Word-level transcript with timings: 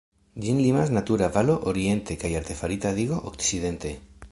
Ĝin 0.45 0.61
limas 0.61 0.89
natura 0.97 1.27
valo 1.35 1.59
oriente 1.73 2.17
kaj 2.23 2.33
artefarita 2.41 2.95
digo 3.03 3.23
okcidente. 3.33 3.97